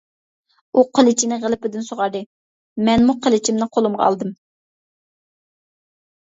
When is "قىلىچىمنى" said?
3.27-3.69